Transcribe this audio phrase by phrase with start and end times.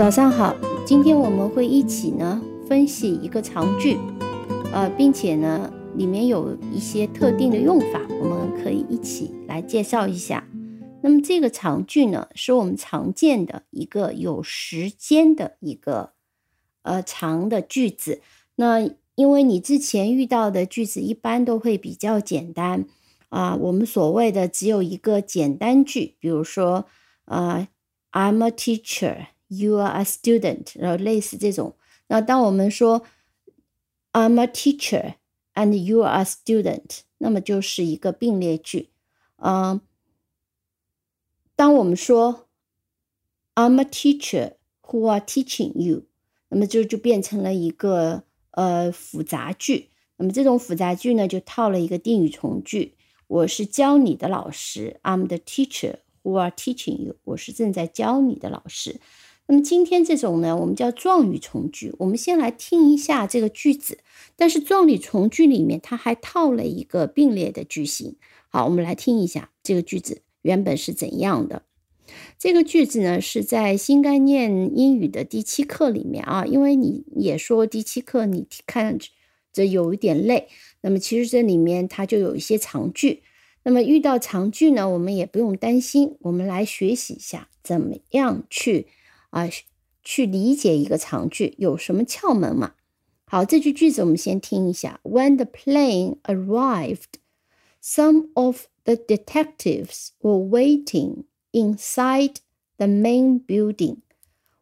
[0.00, 0.56] 早上好，
[0.86, 3.98] 今天我们会一起呢分析一个长句，
[4.72, 10.48] 呃，并且呢里面有一些特定的用法，我们可以一起来介绍一下。
[11.02, 16.12] 那么这个长句呢，是我们常见的一个有时间的一个
[16.80, 18.22] 呃长的句子。
[18.56, 18.80] 那
[19.16, 22.86] 因为你之前遇到的句子一般都会比较简单
[23.28, 26.86] 啊，我们所谓的只有一个简单句，比如说
[27.26, 27.68] 呃
[28.12, 29.26] ，I'm a teacher。
[29.52, 31.74] You are a student，然后类似这种。
[32.06, 33.04] 那当我们说
[34.12, 35.14] I'm a teacher
[35.54, 38.90] and you are a student，那么就是一个并列句。
[39.38, 39.80] 嗯，
[41.56, 42.48] 当我们说
[43.56, 46.04] I'm a teacher who are teaching you，
[46.48, 48.22] 那么就就变成了一个
[48.52, 49.90] 呃复杂句。
[50.16, 52.94] 那么这种复杂句呢，就套了一个定语从句。
[53.26, 57.16] 我是教你的老师，I'm the teacher who are teaching you。
[57.24, 59.00] 我是正在教你的老师。
[59.50, 61.92] 那么今天这种呢，我们叫状语从句。
[61.98, 63.98] 我们先来听一下这个句子，
[64.36, 68.14] 但是状语从句里面它还套了一个并列的句型。
[68.48, 71.64] 好，我们来听一下这个句子原本是怎样的。
[72.38, 78.96] 这个句子呢是在新概念英语的第七课里面啊，因为你也说第七课你看
[79.52, 80.46] 着有一点累，
[80.82, 83.24] 那么其实这里面它就有一些长句。
[83.64, 88.86] 那么遇到长句呢，我们也不用担心，我们来学习一下怎么样去。
[89.30, 89.48] 啊，
[90.02, 92.74] 去理解一个长句有什么窍门嘛？
[93.24, 95.00] 好，这句句子我们先听一下。
[95.04, 97.20] When the plane arrived,
[97.82, 102.36] some of the detectives were waiting inside
[102.76, 103.98] the main building,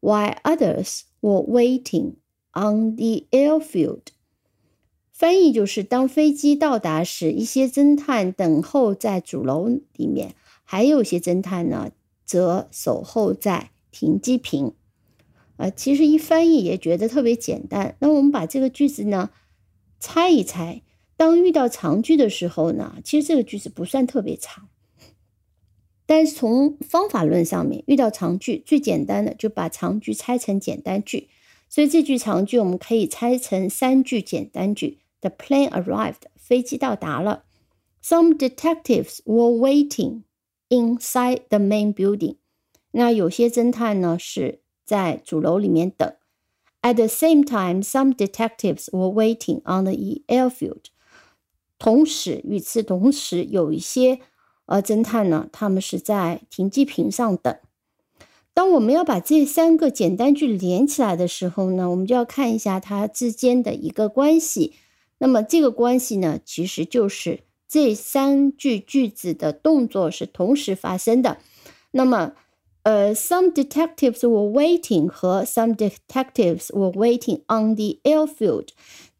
[0.00, 2.14] while others were waiting
[2.52, 4.06] on the airfield.
[5.12, 10.34] 翻译就是：当飞机到达时，一些侦探等候在主楼里面，
[10.64, 11.92] 还有些侦探呢，
[12.24, 13.70] 则守候在。
[13.94, 14.74] 停机坪，
[15.56, 17.94] 啊，其实一翻译也觉得特别简单。
[18.00, 19.30] 那我们把这个句子呢
[20.00, 20.82] 猜一猜，
[21.16, 24.68] 当遇到长句的时候呢，其实这个句子不算特别长，
[26.06, 31.28] 但是从方法论上面，遇到长句最简单的就把长句拆成简单句。
[31.68, 37.44] 所以这句长句我们可以拆成三句简单句：The plane arrived，飞机到达了
[38.02, 40.22] ；Some detectives were waiting
[40.68, 42.36] inside the main building。
[42.96, 46.12] 那有些侦探呢是在主楼里面等。
[46.80, 50.84] At the same time, some detectives were waiting on the airfield.
[51.78, 54.20] 同时，与此同时，有一些
[54.66, 57.56] 呃侦探呢，他们是在停机坪上等。
[58.52, 64.74] 当我们要把这三个简单句连起来的时候呢，我们就要看一下它之间的一个关系。
[65.18, 71.38] 那么这个关系呢，其实就是这三句句子的动作是同时发生的。
[71.90, 72.34] 那么
[72.84, 78.68] 呃，some detectives were waiting 和 some detectives were waiting on the airfield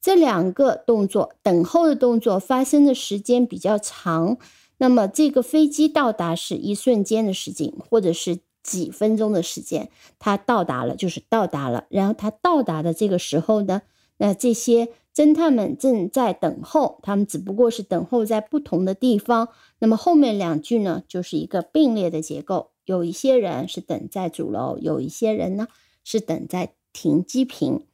[0.01, 4.37] 这两个动作，等候的动作发生的时间比较长。
[4.77, 9.89] 那么这个飞机到达是一瞬间的事情，或者是几分钟的时间，
[10.19, 11.87] 它到达了就是到达了。
[11.89, 13.81] 然后它到达的这个时候呢，
[14.19, 19.49] 那这些侦探们正在等候，他们只不过是等候在不同的地方。
[19.79, 22.73] 那么后面两句呢，就是一个并列的结构。
[22.85, 25.69] 有一些人是等在主楼，有一些人呢
[26.05, 27.85] 是等在停机坪。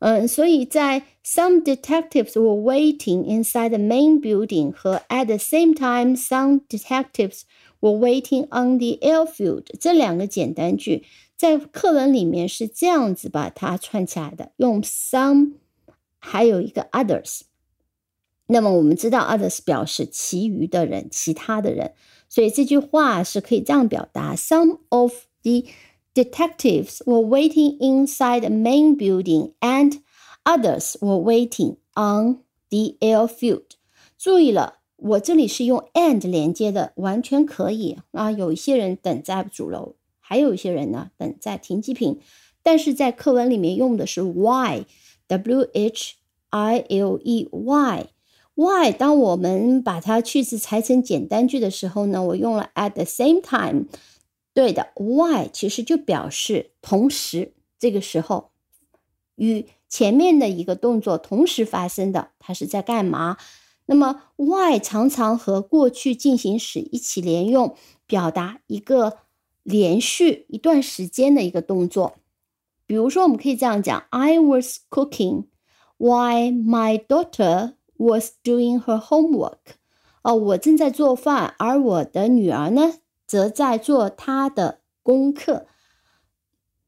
[0.00, 6.62] 嗯，所以在 some detectives were waiting inside the main building 和 at the same time some
[6.68, 7.42] detectives
[7.80, 11.04] were waiting on the airfield 这两个简单句，
[11.36, 15.52] 在课文里面是这样子把它串起来的，用 some
[16.18, 17.42] 还有一个 others。
[18.46, 21.92] 那么我们知道 others 表示其余的人，其他的人。
[22.30, 25.64] 所以这句话是可以这样表达：Some of the
[26.14, 29.98] detectives were waiting inside the main building, and
[30.44, 33.64] others were waiting on the airfield。
[34.16, 38.30] 注意了，我这里是用 and 连接的，完全可以啊。
[38.30, 42.20] 有一些人等在主楼，还有一些人呢等在停机坪，
[42.62, 46.14] 但是在课文里面用的是 why，w h
[46.50, 48.06] i l e y。
[48.60, 48.92] Why？
[48.92, 53.86] 当我们把它句子裁成简单句的时候呢，我用了 at the same time。
[54.52, 58.50] 对的，Why 其实就表示同时，这个时候
[59.36, 63.38] 与前面的一个动作同时发生的，它是在干嘛？
[63.86, 67.74] 那么 Why 常常和过去进行时一起连用，
[68.06, 69.20] 表达一个
[69.62, 72.16] 连续一段时间的一个动作。
[72.84, 75.44] 比如说，我们可以这样讲：I was cooking
[75.96, 79.76] while my daughter Was doing her homework，
[80.22, 82.94] 哦，我正在做饭，而我的女儿呢，
[83.26, 85.66] 则在做她的功课。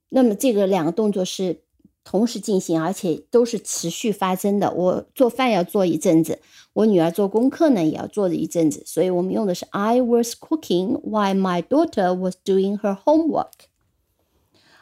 [0.08, 1.64] 那么这个两个动作是
[2.02, 4.72] 同时进行，而且都是持续发生的。
[4.72, 6.40] 我做饭要做一阵子，
[6.72, 13.68] 我女儿做功课呢也要做一阵子，所以我们用的是 I was cooking while my daughter was doing her homework。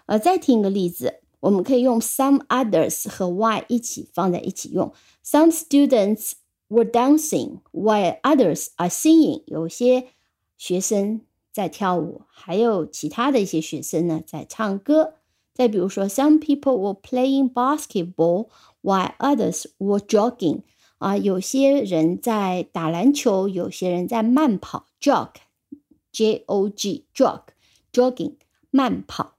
[0.07, 4.93] 呃，再听一个例子，我们可以用 some others 和 why 一起放在一起用。
[5.30, 6.34] Some students
[6.68, 9.44] were dancing while others are singing。
[9.48, 10.10] 有些
[10.58, 11.22] 学生
[11.52, 15.16] 在跳舞，还有其他的一些学生呢在唱歌。
[15.54, 18.50] 再比如说，Some people were playing basketball
[18.82, 20.64] while others were jogging。
[20.98, 28.36] 啊，有些人在打篮球，有些人在慢跑，jog，j o g，jog，jogging，
[28.72, 29.36] 慢跑。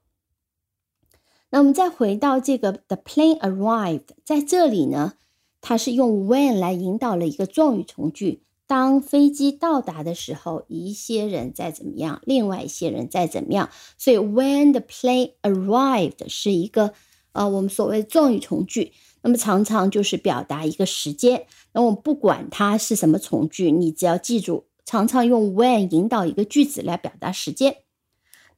[1.49, 5.13] 那我们再回到这个 the plane arrived，在这里呢，
[5.62, 8.42] 它是用 when 来引导了一个状语从句。
[8.66, 13.68] 当飞机到达的时候，一些人在怎么样，另外一些人在怎么样。
[13.98, 16.94] 所以 when the plane arrived 是一个
[17.32, 18.92] 呃我们所谓状语从句，
[19.22, 21.46] 那么常常就是表达一个时间。
[21.72, 27.76] 那我们不管它是什么从句，你只要记住，常常用 when 引导一个句子来表达时间。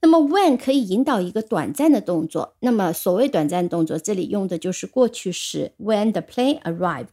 [0.04, 2.56] 那么 when 可以引导一个短暂的动作。
[2.60, 7.06] 那么所谓短暂动作，这里用的就是过去时 when the plane arrived，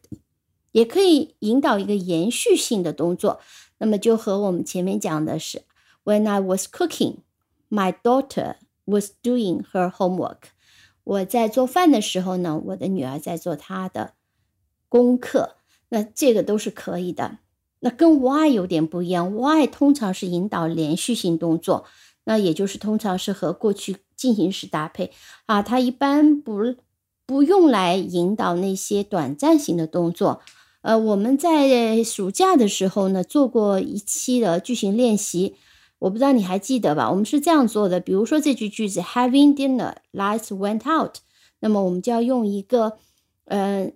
[0.74, 3.40] 也可以引导一个延续性的动作。
[3.78, 5.62] 那么就和我们前面讲的是
[6.04, 7.20] when I was cooking,
[7.70, 10.52] my daughter was doing her homework。
[11.06, 14.16] 我在做饭的时候呢，我的女儿在做她的
[14.90, 15.56] 功课。
[15.88, 17.38] 那这个都是可以的。
[17.80, 21.86] 那跟 why 有点不一样，why 通常是引导连续性动作。
[22.24, 25.12] 那也就是通常是和过去进行时搭配
[25.46, 26.76] 啊，它一般不
[27.26, 30.42] 不用来引导那些短暂性的动作。
[30.82, 35.56] 呃，我们在暑假的时候呢做过一期的句型练习，
[36.00, 37.10] 我不知道你还记得吧？
[37.10, 41.18] 我们是这样做的，比如说这句句子 Having dinner, lights went out，
[41.60, 42.98] 那么我们就要用一个
[43.46, 43.92] 呃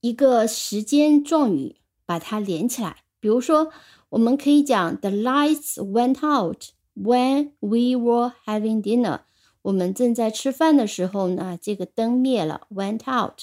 [0.00, 2.96] 一个时间状语把它连起来。
[3.20, 3.72] 比如说，
[4.10, 6.75] 我们可以讲 The lights went out。
[6.96, 9.20] When we were having dinner，
[9.60, 13.42] 我们正在吃饭的时候呢，这个灯灭了，went out。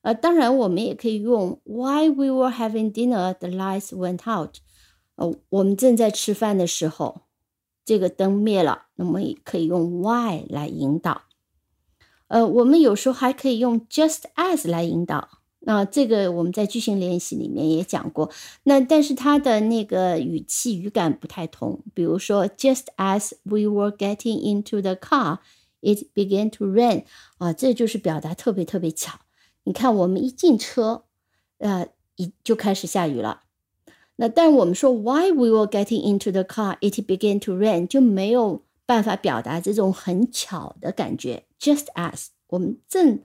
[0.00, 4.56] 呃，当然我们也可以用 While we were having dinner，the lights went out。
[5.16, 7.22] 呃，我们正在吃饭的时候，
[7.84, 11.22] 这个灯灭了，那么也可以用 Why 来引导。
[12.28, 15.40] 呃，我们有时候还可以用 Just as 来引导。
[15.66, 18.30] 那这个我们在句型练习里面也讲过，
[18.64, 21.80] 那但是它的那个语气语感不太同。
[21.94, 25.38] 比如说，Just as we were getting into the car,
[25.80, 27.04] it began to rain。
[27.38, 29.20] 啊，这就是表达特别特别巧。
[29.62, 31.04] 你看，我们一进车，
[31.56, 33.44] 呃，一就开始下雨了。
[34.16, 41.44] 那但我们说，While we were getting into the car, it began to rain，就没有办法表达这种很巧的感觉。
[41.58, 43.20] Just as 我们正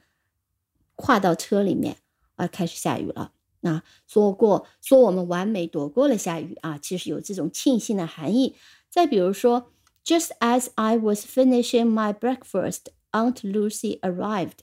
[0.96, 1.98] 跨到车里面。
[2.40, 3.34] 啊，开始下雨了。
[3.60, 8.56] 那说过说我们完美躲过了下雨啊，其实有这种庆幸的含义。
[8.90, 9.74] 再比如说
[10.06, 14.60] ，Just as I was finishing my breakfast, Aunt Lucy arrived。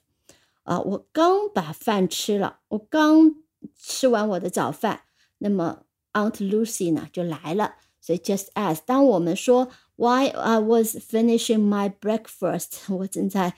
[0.62, 3.34] 啊，我刚把饭吃了，我刚
[3.78, 5.02] 吃完我的早饭，
[5.38, 5.82] 那么
[6.14, 7.74] Aunt Lucy 呢就来了。
[8.00, 13.54] 所以 Just as，当我们说 Why I was finishing my breakfast，我正在。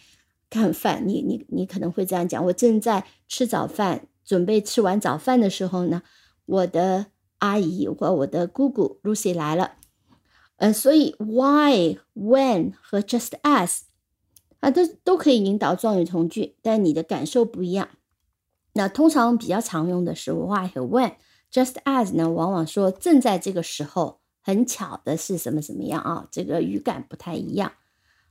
[0.51, 6.03] 干饭，你你你可能会这样讲：我正在吃早饭，准备吃完早饭的时候呢，
[6.47, 7.07] 我的
[7.39, 9.73] 阿姨或我的姑姑 Lucy 来了。
[10.57, 13.83] 呃，所以 why、when 和 just as
[14.61, 17.91] 啊，都都可以引导状语从句，但你的感受不一样。
[18.73, 26.27] 那通常比较常用的是 why 和 when，just as 呢，往往说正在这个时候，很巧的是什么什么样啊？
[26.31, 27.73] 这个语感不太一样。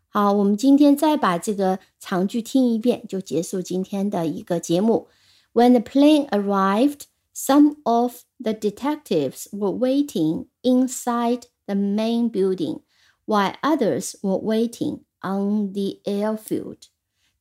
[0.09, 5.07] 好，我们今天再把这个长句听一遍，就结束今天的一个节目。
[5.53, 7.01] When the plane arrived,
[7.35, 12.81] some of the detectives were waiting inside the main building,
[13.25, 16.77] while others were waiting on the airfield.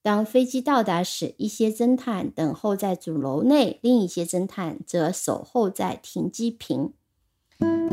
[0.02, 6.92] 当飞机到达时，一些侦探等候在主楼内，另一些侦探则守候在停机坪。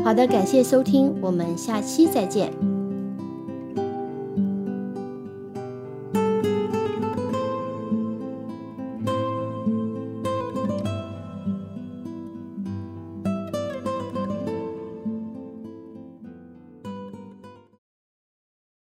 [0.04, 2.73] 好的，感谢收听，我们下期再见。